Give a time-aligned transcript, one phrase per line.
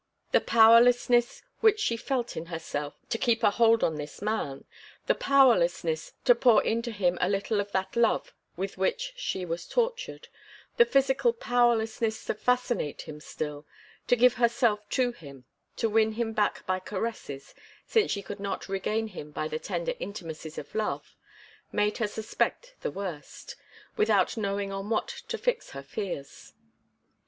[0.31, 4.65] The powerlessness which she felt in herself to keep a hold on this man,
[5.05, 9.67] the powerlessness to pour into him a little of that love with which she was
[9.67, 10.27] tortured,
[10.77, 13.67] the physical powerlessness to fascinate him still,
[14.07, 15.45] to give herself to him,
[15.75, 17.53] to win him back by caresses,
[17.85, 21.15] since she could not regain him by the tender intimacies of love,
[21.71, 23.55] made her suspect the worst,
[23.95, 26.53] without knowing on what to fix her fears.